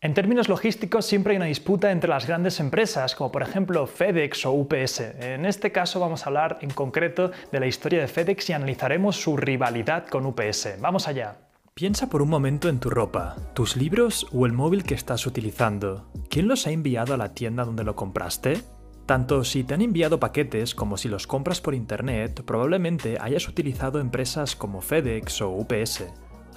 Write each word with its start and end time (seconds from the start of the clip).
En 0.00 0.14
términos 0.14 0.48
logísticos 0.48 1.06
siempre 1.06 1.32
hay 1.32 1.38
una 1.38 1.46
disputa 1.46 1.90
entre 1.90 2.08
las 2.08 2.24
grandes 2.24 2.60
empresas, 2.60 3.16
como 3.16 3.32
por 3.32 3.42
ejemplo 3.42 3.84
FedEx 3.88 4.46
o 4.46 4.52
UPS. 4.52 5.00
En 5.18 5.44
este 5.44 5.72
caso 5.72 5.98
vamos 5.98 6.22
a 6.22 6.26
hablar 6.26 6.58
en 6.60 6.70
concreto 6.70 7.32
de 7.50 7.58
la 7.58 7.66
historia 7.66 8.00
de 8.00 8.06
FedEx 8.06 8.48
y 8.48 8.52
analizaremos 8.52 9.16
su 9.16 9.36
rivalidad 9.36 10.06
con 10.06 10.24
UPS. 10.24 10.80
Vamos 10.80 11.08
allá. 11.08 11.38
Piensa 11.74 12.08
por 12.08 12.22
un 12.22 12.28
momento 12.28 12.68
en 12.68 12.78
tu 12.78 12.90
ropa, 12.90 13.34
tus 13.54 13.76
libros 13.76 14.28
o 14.32 14.46
el 14.46 14.52
móvil 14.52 14.84
que 14.84 14.94
estás 14.94 15.26
utilizando. 15.26 16.06
¿Quién 16.30 16.46
los 16.46 16.68
ha 16.68 16.70
enviado 16.70 17.14
a 17.14 17.16
la 17.16 17.34
tienda 17.34 17.64
donde 17.64 17.82
lo 17.82 17.96
compraste? 17.96 18.62
Tanto 19.04 19.42
si 19.42 19.64
te 19.64 19.74
han 19.74 19.82
enviado 19.82 20.20
paquetes 20.20 20.76
como 20.76 20.96
si 20.96 21.08
los 21.08 21.26
compras 21.26 21.60
por 21.60 21.74
internet, 21.74 22.44
probablemente 22.44 23.18
hayas 23.20 23.48
utilizado 23.48 23.98
empresas 23.98 24.54
como 24.54 24.80
FedEx 24.80 25.42
o 25.42 25.50
UPS. 25.50 26.04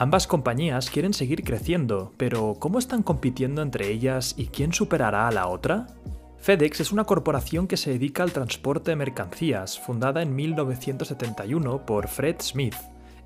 Ambas 0.02 0.26
compañías 0.26 0.90
quieren 0.90 1.14
seguir 1.14 1.44
creciendo, 1.44 2.12
pero 2.18 2.56
¿cómo 2.58 2.80
están 2.80 3.04
compitiendo 3.04 3.62
entre 3.62 3.92
ellas 3.92 4.34
y 4.36 4.48
quién 4.48 4.74
superará 4.74 5.28
a 5.28 5.32
la 5.32 5.46
otra? 5.48 5.86
FedEx 6.40 6.80
es 6.80 6.92
una 6.92 7.04
corporación 7.04 7.68
que 7.68 7.78
se 7.78 7.92
dedica 7.92 8.24
al 8.24 8.32
transporte 8.32 8.90
de 8.90 8.96
mercancías, 8.96 9.80
fundada 9.80 10.24
en 10.24 10.36
1971 10.36 11.86
por 11.86 12.08
Fred 12.08 12.38
Smith. 12.40 12.74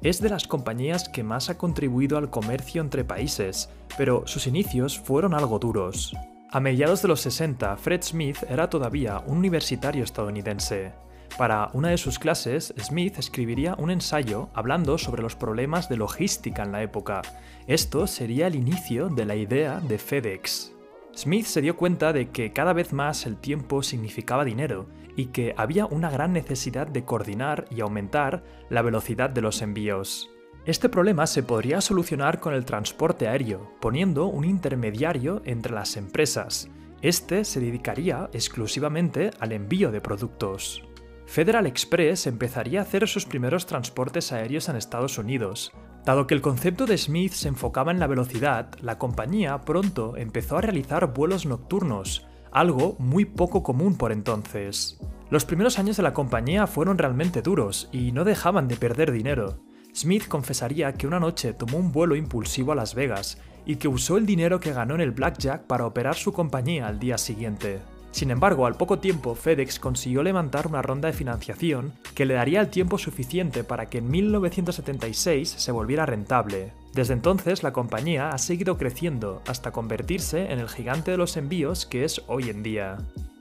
Es 0.02 0.20
de 0.20 0.28
las 0.28 0.48
compañías 0.48 1.08
que 1.08 1.24
más 1.24 1.50
ha 1.50 1.58
contribuido 1.58 2.18
al 2.18 2.30
comercio 2.30 2.82
entre 2.82 3.06
países, 3.06 3.70
pero 3.98 4.28
sus 4.28 4.46
inicios 4.46 5.00
fueron 5.00 5.34
algo 5.34 5.60
duros. 5.60 6.14
A 6.52 6.60
mediados 6.60 7.02
de 7.02 7.08
los 7.08 7.22
60, 7.22 7.78
Fred 7.78 8.02
Smith 8.04 8.44
era 8.50 8.70
todavía 8.70 9.24
un 9.28 9.38
universitario 9.38 10.04
estadounidense. 10.04 10.92
Para 11.38 11.70
una 11.74 11.90
de 11.90 11.98
sus 11.98 12.18
clases, 12.18 12.74
Smith 12.80 13.18
escribiría 13.20 13.76
un 13.78 13.92
ensayo 13.92 14.50
hablando 14.54 14.98
sobre 14.98 15.22
los 15.22 15.36
problemas 15.36 15.90
de 15.90 15.98
logística 15.98 16.64
en 16.64 16.72
la 16.72 16.82
época. 16.82 17.24
Esto 17.68 18.08
sería 18.08 18.48
el 18.48 18.56
inicio 18.56 19.10
de 19.10 19.26
la 19.26 19.36
idea 19.36 19.82
de 19.82 19.98
FedEx. 19.98 20.72
Smith 21.14 21.46
se 21.46 21.62
dio 21.62 21.76
cuenta 21.76 22.14
de 22.14 22.30
que 22.30 22.54
cada 22.54 22.72
vez 22.72 22.94
más 22.94 23.26
el 23.26 23.36
tiempo 23.36 23.84
significaba 23.84 24.46
dinero 24.46 24.88
y 25.18 25.28
que 25.28 25.54
había 25.58 25.86
una 25.88 26.10
gran 26.10 26.32
necesidad 26.32 26.88
de 26.88 27.04
coordinar 27.04 27.66
y 27.70 27.82
aumentar 27.82 28.44
la 28.70 28.82
velocidad 28.82 29.30
de 29.30 29.42
los 29.42 29.62
envíos. 29.62 30.30
Este 30.66 30.88
problema 30.88 31.28
se 31.28 31.44
podría 31.44 31.82
solucionar 31.82 32.40
con 32.40 32.54
el 32.54 32.64
transporte 32.64 33.28
aéreo, 33.28 33.72
poniendo 33.82 34.28
un 34.28 34.46
intermediario 34.46 35.42
entre 35.44 35.74
las 35.74 35.98
empresas. 35.98 36.70
Este 37.02 37.44
se 37.44 37.60
dedicaría 37.60 38.30
exclusivamente 38.32 39.32
al 39.40 39.52
envío 39.52 39.92
de 39.92 40.00
productos. 40.02 40.82
Federal 41.26 41.66
Express 41.66 42.28
empezaría 42.28 42.80
a 42.80 42.84
hacer 42.84 43.08
sus 43.08 43.26
primeros 43.26 43.66
transportes 43.66 44.32
aéreos 44.32 44.70
en 44.70 44.76
Estados 44.76 45.18
Unidos. 45.18 45.72
Dado 46.06 46.28
que 46.28 46.36
el 46.36 46.42
concepto 46.42 46.86
de 46.86 46.98
Smith 46.98 47.34
se 47.34 47.48
enfocaba 47.48 47.92
en 47.92 48.00
la 48.00 48.08
velocidad, 48.08 48.70
la 48.82 49.00
compañía 49.00 49.62
pronto 49.62 50.16
empezó 50.18 50.58
a 50.58 50.62
realizar 50.62 51.14
vuelos 51.14 51.46
nocturnos, 51.46 52.28
algo 52.52 52.96
muy 53.00 53.26
poco 53.26 53.64
común 53.64 53.98
por 53.98 54.12
entonces. 54.12 55.00
Los 55.32 55.46
primeros 55.46 55.80
años 55.80 55.98
de 55.98 56.04
la 56.04 56.14
compañía 56.14 56.68
fueron 56.68 56.98
realmente 56.98 57.42
duros 57.42 57.90
y 57.92 58.12
no 58.12 58.24
dejaban 58.24 58.68
de 58.68 58.78
perder 58.78 59.12
dinero. 59.12 59.60
Smith 59.96 60.28
confesaría 60.28 60.94
que 60.94 61.08
una 61.08 61.20
noche 61.20 61.54
tomó 61.54 61.80
un 61.80 61.92
vuelo 61.92 62.16
impulsivo 62.16 62.72
a 62.72 62.76
Las 62.76 62.94
Vegas 62.94 63.42
y 63.66 63.78
que 63.78 63.88
usó 63.88 64.18
el 64.18 64.26
dinero 64.26 64.60
que 64.60 64.74
ganó 64.74 64.94
en 64.94 65.02
el 65.02 65.12
blackjack 65.12 65.64
para 65.64 65.88
operar 65.88 66.16
su 66.16 66.34
compañía 66.34 66.88
al 66.88 67.00
día 67.00 67.18
siguiente. 67.18 67.82
Sin 68.16 68.32
embargo, 68.32 68.66
al 68.66 68.78
poco 68.78 69.00
tiempo, 69.00 69.36
FedEx 69.36 69.78
consiguió 69.78 70.24
levantar 70.24 70.68
una 70.68 70.82
ronda 70.82 71.08
de 71.10 71.14
financiación 71.14 71.92
que 72.14 72.26
le 72.26 72.36
daría 72.36 72.62
el 72.62 72.70
tiempo 72.70 72.98
suficiente 72.98 73.66
para 73.66 73.88
que 73.88 73.98
en 73.98 74.10
1976 74.10 75.50
se 75.50 75.72
volviera 75.74 76.06
rentable. 76.06 76.72
Desde 76.94 77.12
entonces, 77.12 77.62
la 77.62 77.74
compañía 77.74 78.30
ha 78.30 78.38
seguido 78.38 78.78
creciendo 78.78 79.42
hasta 79.48 79.74
convertirse 79.74 80.50
en 80.54 80.60
el 80.60 80.70
gigante 80.70 81.12
de 81.12 81.18
los 81.18 81.36
envíos 81.36 81.86
que 81.86 82.06
es 82.06 82.22
hoy 82.28 82.50
en 82.50 82.64
día. 82.64 83.00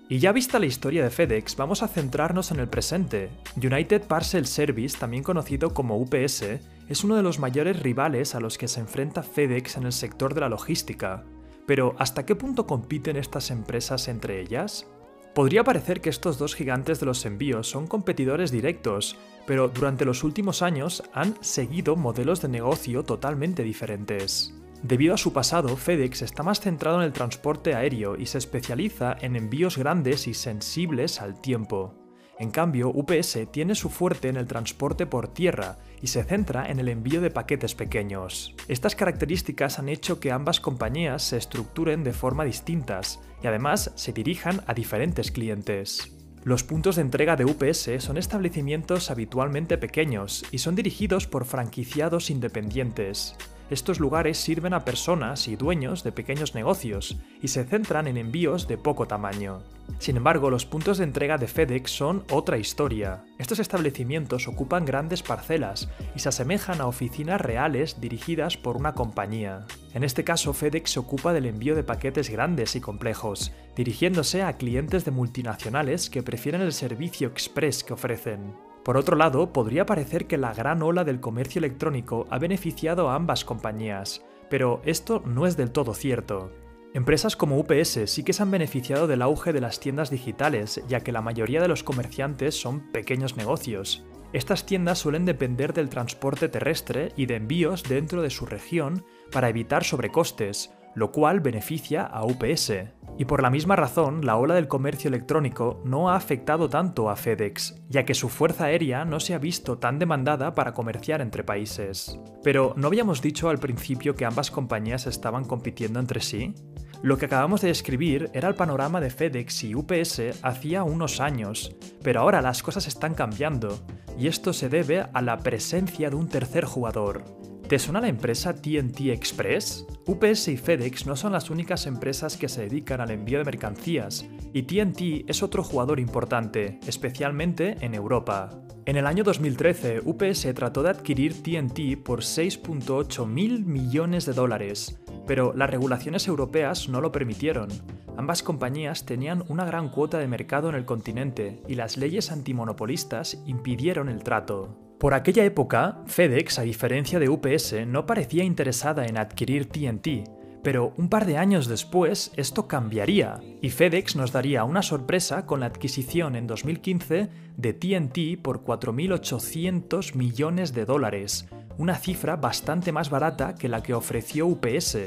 Y 0.09 0.19
ya 0.19 0.33
vista 0.33 0.59
la 0.59 0.67
historia 0.67 1.05
de 1.05 1.11
FedEx, 1.11 1.55
vamos 1.55 1.85
a 1.85 1.89
centrarnos 1.89 2.51
en 2.51 2.59
el 2.59 2.67
presente. 2.67 3.31
United 3.55 4.03
Parcel 4.09 4.45
Service, 4.45 4.99
también 4.99 5.23
conocido 5.23 5.73
como 5.73 5.99
UPS, 5.99 6.43
es 6.89 7.05
uno 7.05 7.15
de 7.15 7.23
los 7.23 7.39
mayores 7.39 7.81
rivales 7.81 8.35
a 8.35 8.41
los 8.41 8.59
que 8.59 8.67
se 8.67 8.81
enfrenta 8.81 9.23
FedEx 9.23 9.77
en 9.77 9.85
el 9.85 9.93
sector 9.93 10.35
de 10.35 10.41
la 10.41 10.49
logística. 10.49 11.23
Pero 11.67 11.95
¿hasta 11.99 12.27
qué 12.27 12.37
punto 12.37 12.67
compiten 12.67 13.17
estas 13.17 13.51
empresas 13.51 14.09
entre 14.09 14.41
ellas? 14.41 14.87
Podría 15.35 15.65
parecer 15.65 16.01
que 16.01 16.11
estos 16.11 16.39
dos 16.39 16.55
gigantes 16.55 17.01
de 17.01 17.07
los 17.07 17.27
envíos 17.27 17.69
son 17.69 17.89
competidores 17.89 18.53
directos, 18.53 19.17
pero 19.47 19.69
durante 19.69 20.05
los 20.05 20.23
últimos 20.23 20.63
años 20.63 21.03
han 21.13 21.37
seguido 21.43 21.97
modelos 21.97 22.41
de 22.41 22.49
negocio 22.49 23.03
totalmente 23.03 23.65
diferentes. 23.65 24.55
Debido 24.83 25.15
a 25.15 25.19
su 25.19 25.33
pasado, 25.33 25.77
FedEx 25.77 26.23
está 26.23 26.43
más 26.43 26.61
centrado 26.61 26.99
en 26.99 27.05
el 27.05 27.13
transporte 27.13 27.75
aéreo 27.75 28.17
y 28.17 28.27
se 28.27 28.39
especializa 28.39 29.17
en 29.21 29.35
envíos 29.35 29.79
grandes 29.79 30.29
y 30.29 30.35
sensibles 30.35 31.21
al 31.21 31.41
tiempo. 31.41 32.04
En 32.39 32.51
cambio, 32.51 32.89
UPS 32.89 33.39
tiene 33.53 33.75
su 33.75 33.91
fuerte 33.91 34.29
en 34.29 34.37
el 34.37 34.47
transporte 34.47 35.07
por 35.07 35.29
tierra 35.29 35.79
y 36.03 36.09
se 36.09 36.25
centra 36.25 36.69
en 36.69 36.81
el 36.81 36.89
envío 36.89 37.21
de 37.21 37.31
paquetes 37.31 37.75
pequeños. 37.75 38.55
Estas 38.69 38.97
características 38.97 39.79
han 39.79 39.89
hecho 39.89 40.19
que 40.19 40.33
ambas 40.33 40.61
compañías 40.61 41.23
se 41.23 41.37
estructuren 41.37 42.03
de 42.03 42.13
forma 42.13 42.45
distintas 42.45 43.21
y 43.43 43.47
además 43.47 43.93
se 43.95 44.13
dirijan 44.13 44.63
a 44.67 44.75
diferentes 44.75 45.31
clientes. 45.31 46.11
Los 46.43 46.63
puntos 46.63 46.97
de 46.97 47.03
entrega 47.03 47.37
de 47.37 47.47
UPS 47.47 47.91
son 48.01 48.19
establecimientos 48.19 49.11
habitualmente 49.11 49.79
pequeños 49.79 50.45
y 50.51 50.59
son 50.59 50.75
dirigidos 50.75 51.27
por 51.27 51.47
franquiciados 51.47 52.29
independientes. 52.29 53.37
Estos 53.71 53.99
lugares 53.99 54.37
sirven 54.37 54.75
a 54.75 54.85
personas 54.85 55.49
y 55.49 55.57
dueños 55.57 56.05
de 56.05 56.13
pequeños 56.13 56.55
negocios 56.55 57.17
y 57.41 57.49
se 57.49 57.65
centran 57.65 58.09
en 58.09 58.19
envíos 58.19 58.69
de 58.69 58.77
poco 58.77 59.07
tamaño. 59.07 59.63
Sin 59.99 60.17
embargo, 60.17 60.51
los 60.51 60.67
puntos 60.67 60.99
de 60.99 61.05
entrega 61.05 61.39
de 61.39 61.47
FedEx 61.47 61.91
son 61.91 62.25
otra 62.31 62.59
historia. 62.59 63.25
Estos 63.39 63.59
establecimientos 63.59 64.49
ocupan 64.49 64.85
grandes 64.85 65.23
parcelas 65.23 65.89
y 66.15 66.19
se 66.19 66.29
asemejan 66.29 66.81
a 66.81 66.87
oficinas 66.87 67.41
reales 67.41 68.01
dirigidas 68.01 68.57
por 68.57 68.77
una 68.77 68.95
compañía. 68.95 69.67
En 69.95 70.05
este 70.05 70.25
caso, 70.25 70.53
FedEx 70.53 70.91
se 70.91 71.01
ocupa 71.01 71.33
del 71.33 71.47
envío 71.47 71.75
de 71.75 71.85
paquetes 71.85 72.29
grandes 72.29 72.77
y 72.77 72.81
complejos, 72.81 73.53
dirigiéndose 73.77 74.43
a 74.43 74.55
clientes 74.55 75.05
de 75.05 75.11
multinacionales 75.11 76.11
que 76.11 76.23
prefieren 76.23 76.61
el 76.61 76.73
servicio 76.73 77.29
express 77.29 77.85
que 77.85 77.95
ofrecen. 77.95 78.55
Por 78.85 78.99
otro 78.99 79.17
lado, 79.17 79.53
podría 79.53 79.87
parecer 79.87 80.27
que 80.27 80.37
la 80.37 80.53
gran 80.53 80.83
ola 80.83 81.05
del 81.05 81.21
comercio 81.21 81.59
electrónico 81.59 82.27
ha 82.29 82.39
beneficiado 82.39 83.09
a 83.09 83.15
ambas 83.15 83.45
compañías, 83.45 84.23
pero 84.51 84.83
esto 84.85 85.23
no 85.25 85.47
es 85.47 85.57
del 85.57 85.71
todo 85.71 85.95
cierto. 85.95 86.51
Empresas 86.95 87.35
como 87.35 87.59
UPS 87.59 88.03
sí 88.07 88.23
que 88.23 88.33
se 88.33 88.41
han 88.45 88.53
beneficiado 88.53 89.09
del 89.09 89.23
auge 89.23 89.53
de 89.53 89.61
las 89.61 89.81
tiendas 89.81 90.11
digitales, 90.11 90.81
ya 90.87 91.01
que 91.01 91.11
la 91.11 91.23
mayoría 91.23 91.61
de 91.61 91.67
los 91.67 91.83
comerciantes 91.83 92.55
son 92.55 92.93
pequeños 92.93 93.37
negocios. 93.37 94.07
Estas 94.33 94.65
tiendas 94.65 95.01
suelen 95.01 95.25
depender 95.25 95.73
del 95.73 95.89
transporte 95.89 96.49
terrestre 96.49 97.13
y 97.17 97.27
de 97.27 97.35
envíos 97.35 97.83
dentro 97.83 98.23
de 98.23 98.31
su 98.31 98.47
región 98.47 99.05
para 99.33 99.49
evitar 99.49 99.83
sobrecostes, 99.83 100.73
lo 100.95 101.11
cual 101.11 101.41
beneficia 101.41 102.05
a 102.05 102.25
UPS. 102.25 102.73
Y 103.19 103.25
por 103.25 103.43
la 103.43 103.51
misma 103.51 103.75
razón, 103.75 104.25
la 104.25 104.37
ola 104.37 104.55
del 104.55 104.69
comercio 104.69 105.09
electrónico 105.09 105.81
no 105.85 106.11
ha 106.11 106.17
afectado 106.17 106.69
tanto 106.69 107.11
a 107.11 107.17
FedEx, 107.17 107.75
ya 107.89 108.05
que 108.05 108.15
su 108.15 108.29
fuerza 108.29 108.67
aérea 108.67 109.05
no 109.05 109.19
se 109.19 109.35
ha 109.35 109.39
visto 109.39 109.79
tan 109.79 109.99
demandada 109.99 110.55
para 110.55 110.75
comerciar 110.75 111.21
entre 111.21 111.43
países. 111.43 112.21
Pero, 112.45 112.75
¿no 112.77 112.87
habíamos 112.87 113.21
dicho 113.21 113.49
al 113.49 113.59
principio 113.59 114.15
que 114.15 114.25
ambas 114.25 114.53
compañías 114.53 115.09
estaban 115.09 115.45
compitiendo 115.45 115.99
entre 115.99 116.21
sí? 116.21 116.55
Lo 117.03 117.19
que 117.19 117.27
acabamos 117.27 117.61
de 117.61 117.69
describir 117.69 118.31
era 118.33 118.49
el 118.49 118.55
panorama 118.55 119.01
de 119.01 119.11
FedEx 119.11 119.65
y 119.65 119.75
UPS 119.75 120.21
hacía 120.43 120.85
unos 120.85 121.21
años, 121.21 121.77
pero 122.03 122.21
ahora 122.21 122.41
las 122.41 122.63
cosas 122.63 122.87
están 122.87 123.15
cambiando, 123.15 123.85
y 124.19 124.29
esto 124.29 124.53
se 124.53 124.69
debe 124.69 125.07
a 125.13 125.23
la 125.23 125.39
presencia 125.39 126.11
de 126.11 126.17
un 126.17 126.29
tercer 126.29 126.65
jugador, 126.65 127.25
¿Te 127.69 127.79
suena 127.79 128.03
la 128.03 128.09
empresa 128.09 128.55
TNT 128.55 129.09
Express? 129.09 129.87
UPS 130.07 130.49
y 130.49 130.59
FedEx 130.59 131.07
no 131.07 131.17
son 131.17 131.33
las 131.33 131.49
únicas 131.49 131.87
empresas 131.87 132.37
que 132.37 132.51
se 132.51 132.61
dedican 132.61 133.01
al 133.01 133.11
envío 133.11 133.39
de 133.39 133.45
mercancías, 133.45 134.27
y 134.53 134.65
TNT 134.65 135.29
es 135.31 135.43
otro 135.43 135.65
jugador 135.65 135.99
importante, 135.99 136.79
especialmente 136.87 137.79
en 137.81 137.95
Europa. 137.95 138.51
En 138.85 138.99
el 138.99 139.07
año 139.07 139.25
2013, 139.25 140.03
UPS 140.05 140.47
trató 140.55 140.83
de 140.83 140.91
adquirir 140.91 141.43
TNT 141.43 142.03
por 142.05 142.21
6.8 142.21 143.27
mil 143.27 143.65
millones 143.65 144.27
de 144.27 144.35
dólares, 144.35 145.01
pero 145.27 145.53
las 145.55 145.71
regulaciones 145.71 146.27
europeas 146.29 146.89
no 146.89 147.01
lo 147.01 147.13
permitieron. 147.13 147.69
Ambas 148.17 148.43
compañías 148.43 149.07
tenían 149.07 149.45
una 149.49 149.65
gran 149.65 149.89
cuota 149.89 150.19
de 150.19 150.29
mercado 150.29 150.69
en 150.69 150.75
el 150.75 150.85
continente 150.85 151.63
y 151.67 151.75
las 151.75 151.97
leyes 151.97 152.31
antimonopolistas 152.31 153.43
impidieron 153.47 154.09
el 154.09 154.23
trato. 154.23 154.79
Por 154.99 155.15
aquella 155.15 155.45
época, 155.45 155.99
FedEx, 156.07 156.59
a 156.59 156.63
diferencia 156.63 157.19
de 157.19 157.29
UPS, 157.29 157.87
no 157.87 158.07
parecía 158.07 158.45
interesada 158.45 159.07
en 159.07 159.19
adquirir 159.19 159.67
TNT, 159.67 160.29
pero 160.63 160.95
un 160.97 161.11
par 161.11 161.27
de 161.27 161.37
años 161.37 161.67
después 161.67 162.33
esto 162.37 162.67
cambiaría 162.67 163.39
y 163.61 163.69
FedEx 163.69 164.17
nos 164.17 164.33
daría 164.33 164.65
una 164.65 164.83
sorpresa 164.83 165.45
con 165.45 165.61
la 165.61 165.67
adquisición 165.67 166.37
en 166.37 166.47
2015 166.47 167.29
de 167.57 167.73
TNT 167.75 168.41
por 168.41 168.65
4.800 168.65 170.15
millones 170.15 170.73
de 170.73 170.87
dólares, 170.87 171.47
una 171.79 171.97
cifra 171.97 172.37
bastante 172.37 172.93
más 172.93 173.11
barata 173.11 173.55
que 173.55 173.69
la 173.69 173.83
que 173.83 173.95
ofreció 173.95 174.47
UPS. 174.47 174.99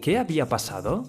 ¿Qué 0.00 0.18
había 0.18 0.48
pasado? 0.48 1.04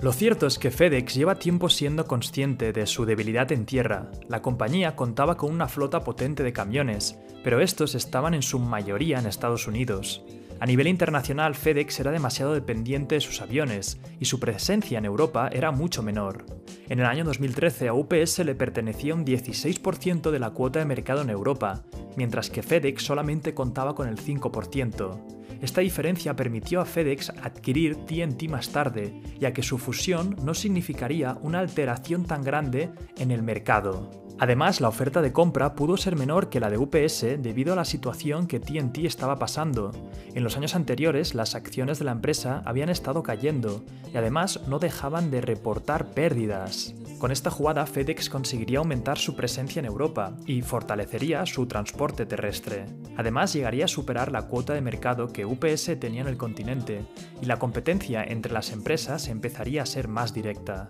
Lo 0.00 0.12
cierto 0.12 0.46
es 0.46 0.58
que 0.58 0.70
FedEx 0.70 1.14
lleva 1.14 1.34
tiempo 1.34 1.68
siendo 1.68 2.06
consciente 2.06 2.72
de 2.72 2.86
su 2.86 3.04
debilidad 3.04 3.52
en 3.52 3.66
tierra. 3.66 4.10
La 4.28 4.40
compañía 4.40 4.96
contaba 4.96 5.36
con 5.36 5.52
una 5.52 5.68
flota 5.68 6.04
potente 6.04 6.42
de 6.42 6.54
camiones, 6.54 7.18
pero 7.44 7.60
estos 7.60 7.94
estaban 7.94 8.32
en 8.32 8.42
su 8.42 8.58
mayoría 8.58 9.18
en 9.18 9.26
Estados 9.26 9.66
Unidos. 9.66 10.24
A 10.58 10.66
nivel 10.66 10.88
internacional, 10.88 11.54
FedEx 11.54 12.00
era 12.00 12.10
demasiado 12.10 12.54
dependiente 12.54 13.14
de 13.14 13.20
sus 13.20 13.40
aviones 13.40 13.98
y 14.18 14.26
su 14.26 14.40
presencia 14.40 14.98
en 14.98 15.04
Europa 15.04 15.50
era 15.52 15.70
mucho 15.70 16.02
menor. 16.02 16.44
En 16.90 16.98
el 16.98 17.06
año 17.06 17.22
2013 17.22 17.86
a 17.86 17.94
UPS 17.94 18.40
le 18.40 18.56
pertenecía 18.56 19.14
un 19.14 19.24
16% 19.24 20.32
de 20.32 20.40
la 20.40 20.50
cuota 20.50 20.80
de 20.80 20.86
mercado 20.86 21.22
en 21.22 21.30
Europa, 21.30 21.84
mientras 22.16 22.50
que 22.50 22.64
FedEx 22.64 23.04
solamente 23.04 23.54
contaba 23.54 23.94
con 23.94 24.08
el 24.08 24.16
5%. 24.16 25.20
Esta 25.62 25.82
diferencia 25.82 26.34
permitió 26.34 26.80
a 26.80 26.84
FedEx 26.84 27.30
adquirir 27.30 27.94
TNT 28.06 28.48
más 28.48 28.70
tarde, 28.70 29.22
ya 29.38 29.52
que 29.52 29.62
su 29.62 29.78
fusión 29.78 30.34
no 30.42 30.52
significaría 30.52 31.38
una 31.42 31.60
alteración 31.60 32.24
tan 32.24 32.42
grande 32.42 32.90
en 33.18 33.30
el 33.30 33.44
mercado. 33.44 34.10
Además, 34.40 34.80
la 34.80 34.88
oferta 34.88 35.20
de 35.20 35.34
compra 35.34 35.74
pudo 35.74 35.98
ser 35.98 36.16
menor 36.16 36.48
que 36.48 36.60
la 36.60 36.70
de 36.70 36.78
UPS 36.78 37.42
debido 37.42 37.74
a 37.74 37.76
la 37.76 37.84
situación 37.84 38.46
que 38.46 38.58
TNT 38.58 39.00
estaba 39.04 39.38
pasando. 39.38 39.92
En 40.34 40.42
los 40.42 40.56
años 40.56 40.74
anteriores, 40.74 41.34
las 41.34 41.54
acciones 41.54 41.98
de 41.98 42.06
la 42.06 42.12
empresa 42.12 42.62
habían 42.64 42.88
estado 42.88 43.22
cayendo 43.22 43.84
y 44.10 44.16
además 44.16 44.60
no 44.66 44.78
dejaban 44.78 45.30
de 45.30 45.42
reportar 45.42 46.12
pérdidas. 46.12 46.94
Con 47.18 47.32
esta 47.32 47.50
jugada, 47.50 47.84
FedEx 47.84 48.30
conseguiría 48.30 48.78
aumentar 48.78 49.18
su 49.18 49.36
presencia 49.36 49.80
en 49.80 49.84
Europa 49.84 50.32
y 50.46 50.62
fortalecería 50.62 51.44
su 51.44 51.66
transporte 51.66 52.24
terrestre. 52.24 52.86
Además, 53.18 53.52
llegaría 53.52 53.84
a 53.84 53.88
superar 53.88 54.32
la 54.32 54.46
cuota 54.46 54.72
de 54.72 54.80
mercado 54.80 55.28
que 55.28 55.44
UPS 55.44 56.00
tenía 56.00 56.22
en 56.22 56.28
el 56.28 56.38
continente 56.38 57.04
y 57.42 57.44
la 57.44 57.58
competencia 57.58 58.24
entre 58.24 58.54
las 58.54 58.72
empresas 58.72 59.28
empezaría 59.28 59.82
a 59.82 59.86
ser 59.86 60.08
más 60.08 60.32
directa. 60.32 60.88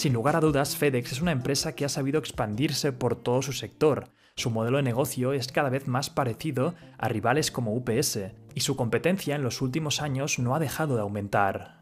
Sin 0.00 0.14
lugar 0.14 0.34
a 0.34 0.40
dudas, 0.40 0.78
FedEx 0.78 1.12
es 1.12 1.20
una 1.20 1.32
empresa 1.32 1.74
que 1.74 1.84
ha 1.84 1.90
sabido 1.90 2.18
expandirse 2.18 2.90
por 2.90 3.16
todo 3.16 3.42
su 3.42 3.52
sector. 3.52 4.08
Su 4.34 4.48
modelo 4.48 4.78
de 4.78 4.82
negocio 4.82 5.34
es 5.34 5.52
cada 5.52 5.68
vez 5.68 5.88
más 5.88 6.08
parecido 6.08 6.74
a 6.96 7.08
rivales 7.08 7.50
como 7.50 7.74
UPS, 7.74 8.20
y 8.54 8.60
su 8.60 8.76
competencia 8.76 9.36
en 9.36 9.42
los 9.42 9.60
últimos 9.60 10.00
años 10.00 10.38
no 10.38 10.54
ha 10.54 10.58
dejado 10.58 10.94
de 10.94 11.02
aumentar. 11.02 11.79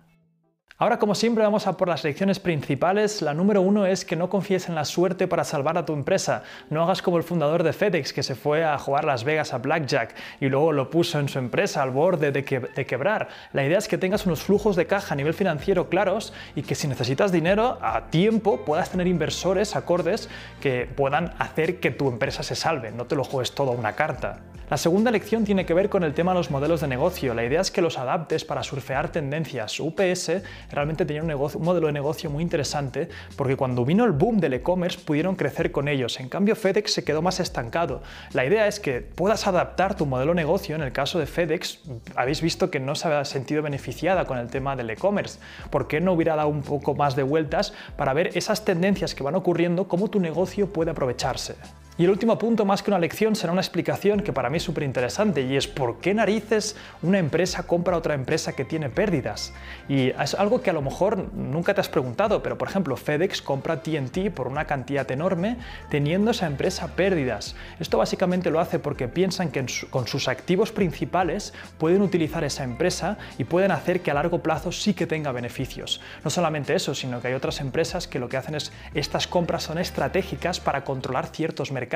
Ahora, 0.81 1.01
como 1.01 1.17
siempre, 1.17 1.43
vamos 1.43 1.67
a 1.67 1.77
por 1.77 1.89
las 1.89 2.05
lecciones 2.05 2.39
principales. 2.39 3.21
La 3.21 3.35
número 3.35 3.63
uno 3.63 3.85
es 3.85 4.05
que 4.05 4.15
no 4.15 4.31
confíes 4.31 4.69
en 4.69 4.77
la 4.77 4.85
suerte 4.85 5.27
para 5.27 5.43
salvar 5.43 5.77
a 5.77 5.85
tu 5.85 5.93
empresa. 5.93 6.45
No 6.71 6.85
hagas 6.85 7.03
como 7.03 7.17
el 7.17 7.25
fundador 7.25 7.65
de 7.65 7.73
FedEx, 7.73 8.13
que 8.13 8.23
se 8.23 8.37
fue 8.37 8.65
a 8.65 8.79
jugar 8.79 9.05
Las 9.05 9.25
Vegas 9.25 9.53
a 9.53 9.59
Blackjack 9.59 10.15
y 10.39 10.49
luego 10.49 10.71
lo 10.71 10.89
puso 10.89 11.19
en 11.19 11.29
su 11.29 11.41
empresa 11.41 11.83
al 11.83 11.91
borde 11.91 12.31
de, 12.31 12.43
de 12.77 12.87
quebrar. 12.87 13.27
La 13.53 13.65
idea 13.65 13.79
es 13.79 13.89
que 13.89 13.99
tengas 13.99 14.25
unos 14.25 14.45
flujos 14.45 14.77
de 14.77 14.87
caja 14.87 15.15
a 15.15 15.17
nivel 15.17 15.35
financiero 15.35 15.89
claros 15.89 16.33
y 16.55 16.63
que 16.63 16.77
si 16.77 16.87
necesitas 16.87 17.33
dinero 17.33 17.79
a 17.83 18.03
tiempo 18.11 18.65
puedas 18.65 18.89
tener 18.89 19.09
inversores 19.09 19.75
acordes 19.75 20.29
que 20.61 20.87
puedan 20.87 21.35
hacer 21.41 21.81
que 21.81 21.91
tu 21.91 22.09
empresa 22.09 22.45
se 22.45 22.55
salve. 22.55 22.93
No 22.93 23.07
te 23.07 23.17
lo 23.17 23.25
juegues 23.25 23.53
todo 23.53 23.73
a 23.73 23.75
una 23.75 23.95
carta. 23.95 24.43
La 24.71 24.77
segunda 24.77 25.11
lección 25.11 25.45
tiene 25.45 25.65
que 25.65 25.73
ver 25.73 25.89
con 25.89 26.05
el 26.05 26.13
tema 26.13 26.33
de 26.33 26.39
los 26.41 26.51
modelos 26.51 26.83
de 26.83 26.89
negocio. 26.89 27.33
La 27.33 27.43
idea 27.43 27.63
es 27.63 27.71
que 27.71 27.81
los 27.81 27.97
adaptes 27.97 28.45
para 28.45 28.63
surfear 28.63 29.11
tendencias. 29.11 29.81
UPS 29.81 30.43
realmente 30.71 31.07
tenía 31.07 31.23
un, 31.23 31.63
modelo 31.65 31.87
de 31.87 31.93
negocio 31.95 32.29
muy 32.29 32.43
interesante 32.43 33.09
porque 33.35 33.57
cuando 33.57 33.87
vino 33.87 34.05
el 34.05 34.13
boom 34.13 34.41
del 34.41 34.53
e-commerce 34.53 34.99
pudieron 34.99 35.37
crecer 35.37 35.73
con 35.73 35.89
ellos. 35.89 36.21
En 36.21 36.29
cambio 36.29 36.55
FedEx 36.55 36.93
se 36.93 37.03
quedó 37.03 37.23
más 37.23 37.41
estancado. 37.41 38.03
La 38.35 38.45
idea 38.45 38.67
es 38.67 38.79
que 38.79 39.01
puedas 39.01 39.47
adaptar 39.47 39.97
tu 39.97 40.05
modelo 40.05 40.33
de 40.33 40.37
negocio. 40.37 40.77
En 40.77 40.83
el 40.83 40.93
caso 40.93 41.19
de 41.19 41.25
FedEx 41.25 41.81
habéis 42.15 42.43
visto 42.43 42.71
que 42.71 42.79
no 42.79 42.95
se 42.95 43.09
ha 43.09 43.25
sentido 43.25 43.63
beneficiada 43.63 44.27
con 44.27 44.37
el 44.37 44.49
tema 44.49 44.77
del 44.77 44.91
e-commerce. 44.91 45.39
¿Por 45.71 45.89
qué 45.89 46.03
no 46.03 46.13
hubiera 46.13 46.37
dado 46.37 46.49
un 46.49 46.61
poco 46.61 46.95
más 46.95 47.17
de 47.17 47.23
vueltas 47.23 47.73
para 47.97 48.13
ver 48.13 48.37
esas 48.37 48.67
tendencias 48.67 49.15
que 49.15 49.23
van 49.23 49.35
ocurriendo, 49.35 49.89
cómo 49.89 50.09
tu 50.11 50.21
negocio 50.21 50.71
puede 50.71 50.91
aprovecharse? 50.91 51.57
Y 51.99 52.05
el 52.05 52.11
último 52.11 52.39
punto, 52.39 52.65
más 52.65 52.85
que 52.85 52.93
una 52.93 53.01
lección, 53.01 53.35
será 53.35 53.51
una 53.51 53.61
explicación 53.61 54.21
que 54.21 54.33
para 54.33 54.49
mí 54.51 54.59
es 54.59 54.63
súper 54.63 54.85
interesante 54.85 55.43
y 55.43 55.57
es 55.57 55.67
por 55.67 55.99
qué 55.99 56.15
narices 56.15 56.77
una 57.03 57.19
empresa 57.19 57.65
compra 57.65 57.97
a 57.97 57.99
otra 57.99 58.15
empresa 58.15 58.53
que 58.53 58.65
tiene 58.65 58.89
pérdidas. 58.89 59.53
Y 59.89 60.11
es 60.11 60.35
algo 60.35 60.63
que 60.63 60.71
a 60.71 60.73
lo 60.73 60.81
mejor 60.81 61.35
nunca 61.35 61.75
te 61.75 61.81
has 61.81 61.89
preguntado, 61.89 62.41
pero 62.41 62.57
por 62.57 62.69
ejemplo 62.69 62.97
FedEx 62.97 63.43
compra 63.43 63.83
TNT 63.83 64.31
por 64.33 64.47
una 64.47 64.65
cantidad 64.67 65.11
enorme 65.11 65.57
teniendo 65.91 66.31
esa 66.31 66.47
empresa 66.47 66.87
pérdidas. 66.95 67.57
Esto 67.81 67.99
básicamente 67.99 68.53
lo 68.53 68.61
hace 68.61 68.79
porque 68.79 69.09
piensan 69.09 69.51
que 69.51 69.67
con 69.91 70.07
sus 70.07 70.29
activos 70.29 70.71
principales 70.71 71.53
pueden 71.79 72.03
utilizar 72.03 72.45
esa 72.45 72.63
empresa 72.63 73.19
y 73.39 73.45
pueden 73.45 73.73
hacer 73.73 74.03
que 74.03 74.13
a 74.13 74.15
largo 74.15 74.41
plazo 74.41 74.71
sí 74.71 74.95
que 74.95 75.09
tenga 75.09 75.33
beneficios. 75.33 76.01
No 76.23 76.31
solamente 76.31 76.77
eso, 76.77 76.95
sino 76.95 77.21
que 77.21 77.27
hay 77.27 77.35
otras 77.35 77.59
empresas 77.61 78.07
que 78.07 78.21
lo 78.21 78.29
que 78.29 78.37
hacen 78.37 78.55
es 78.55 78.71
estas 78.95 79.27
compras 79.27 79.65
son 79.65 79.79
estratégicas 79.79 80.61
para 80.61 80.85
controlar 80.85 81.27
ciertos 81.27 81.73
mercados 81.73 81.88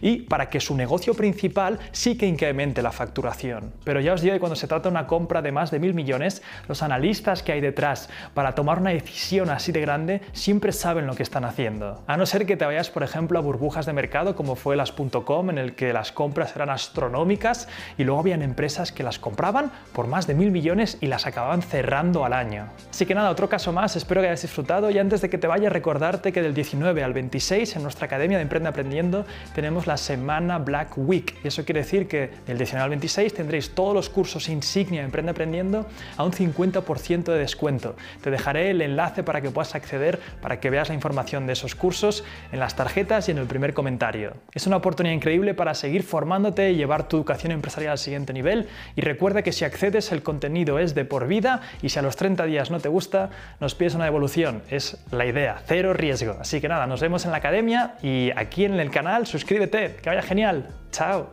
y 0.00 0.22
para 0.22 0.48
que 0.50 0.60
su 0.60 0.76
negocio 0.76 1.14
principal 1.14 1.78
sí 1.92 2.16
que 2.16 2.26
incremente 2.26 2.82
la 2.82 2.92
facturación. 2.92 3.72
Pero 3.84 4.00
ya 4.00 4.14
os 4.14 4.20
digo 4.20 4.34
que 4.34 4.40
cuando 4.40 4.56
se 4.56 4.66
trata 4.66 4.88
de 4.88 4.94
una 4.94 5.06
compra 5.06 5.42
de 5.42 5.52
más 5.52 5.70
de 5.70 5.78
mil 5.78 5.94
millones, 5.94 6.42
los 6.66 6.82
analistas 6.82 7.42
que 7.42 7.52
hay 7.52 7.60
detrás 7.60 8.08
para 8.34 8.54
tomar 8.54 8.80
una 8.80 8.90
decisión 8.90 9.50
así 9.50 9.72
de 9.72 9.80
grande 9.80 10.20
siempre 10.32 10.72
saben 10.72 11.06
lo 11.06 11.14
que 11.14 11.22
están 11.22 11.44
haciendo. 11.44 12.02
A 12.06 12.16
no 12.16 12.26
ser 12.26 12.46
que 12.46 12.56
te 12.56 12.64
vayas, 12.64 12.90
por 12.90 13.02
ejemplo, 13.02 13.38
a 13.38 13.42
burbujas 13.42 13.86
de 13.86 13.92
mercado 13.92 14.34
como 14.34 14.56
fue 14.56 14.76
las 14.76 14.92
.com, 14.92 15.50
en 15.50 15.58
el 15.58 15.74
que 15.74 15.92
las 15.92 16.10
compras 16.10 16.54
eran 16.56 16.70
astronómicas 16.70 17.68
y 17.96 18.04
luego 18.04 18.20
habían 18.20 18.42
empresas 18.42 18.90
que 18.90 19.02
las 19.04 19.18
compraban 19.18 19.70
por 19.92 20.08
más 20.08 20.26
de 20.26 20.34
mil 20.34 20.50
millones 20.50 20.98
y 21.00 21.06
las 21.06 21.26
acababan 21.26 21.62
cerrando 21.62 22.24
al 22.24 22.32
año. 22.32 22.66
Así 22.90 23.06
que 23.06 23.14
nada, 23.14 23.30
otro 23.30 23.48
caso 23.48 23.72
más, 23.72 23.94
espero 23.96 24.20
que 24.20 24.26
hayas 24.26 24.42
disfrutado 24.42 24.90
y 24.90 24.98
antes 24.98 25.20
de 25.20 25.30
que 25.30 25.38
te 25.38 25.46
vaya 25.46 25.68
recordarte 25.68 26.32
que 26.32 26.42
del 26.42 26.54
19 26.54 27.02
al 27.02 27.12
26 27.12 27.76
en 27.76 27.82
nuestra 27.82 28.06
Academia 28.06 28.38
de 28.38 28.42
Emprende 28.42 28.68
Aprendiendo 28.68 29.24
tenemos 29.54 29.86
la 29.86 29.96
semana 29.96 30.58
Black 30.58 30.92
Week. 30.96 31.36
Y 31.44 31.48
eso 31.48 31.64
quiere 31.64 31.80
decir 31.80 32.08
que 32.08 32.30
del 32.46 32.58
19 32.58 32.82
al 32.82 32.90
26 32.90 33.34
tendréis 33.34 33.70
todos 33.70 33.94
los 33.94 34.08
cursos 34.08 34.48
insignia 34.48 35.02
Emprende 35.02 35.30
Aprendiendo 35.30 35.86
a 36.16 36.24
un 36.24 36.32
50% 36.32 37.24
de 37.24 37.38
descuento. 37.38 37.96
Te 38.22 38.30
dejaré 38.30 38.70
el 38.70 38.82
enlace 38.82 39.22
para 39.22 39.40
que 39.40 39.50
puedas 39.50 39.74
acceder, 39.74 40.18
para 40.40 40.60
que 40.60 40.70
veas 40.70 40.88
la 40.88 40.94
información 40.94 41.46
de 41.46 41.52
esos 41.52 41.74
cursos 41.74 42.24
en 42.52 42.60
las 42.60 42.76
tarjetas 42.76 43.28
y 43.28 43.32
en 43.32 43.38
el 43.38 43.46
primer 43.46 43.74
comentario. 43.74 44.34
Es 44.52 44.66
una 44.66 44.76
oportunidad 44.76 45.14
increíble 45.14 45.54
para 45.54 45.74
seguir 45.74 46.02
formándote 46.02 46.70
y 46.70 46.76
llevar 46.76 47.08
tu 47.08 47.16
educación 47.16 47.52
empresarial 47.52 47.92
al 47.92 47.98
siguiente 47.98 48.32
nivel. 48.32 48.68
Y 48.96 49.02
recuerda 49.02 49.42
que 49.42 49.52
si 49.52 49.64
accedes 49.64 50.12
el 50.12 50.22
contenido 50.22 50.78
es 50.78 50.94
de 50.94 51.04
por 51.04 51.26
vida 51.26 51.60
y 51.82 51.88
si 51.88 51.98
a 51.98 52.02
los 52.02 52.16
30 52.16 52.44
días 52.46 52.70
no 52.70 52.80
te 52.80 52.88
gusta, 52.88 53.30
nos 53.60 53.74
pides 53.74 53.94
una 53.94 54.04
devolución. 54.04 54.62
Es 54.70 54.98
la 55.10 55.26
idea, 55.26 55.62
cero 55.66 55.92
riesgo. 55.92 56.36
Así 56.40 56.60
que 56.60 56.68
nada, 56.68 56.86
nos 56.86 57.00
vemos 57.00 57.24
en 57.24 57.30
la 57.32 57.38
academia 57.38 57.94
y 58.02 58.30
aquí 58.36 58.64
en 58.64 58.74
el 58.74 58.90
suscríbete, 59.26 59.96
que 60.02 60.08
vaya 60.10 60.22
genial. 60.22 60.66
Chao. 60.90 61.30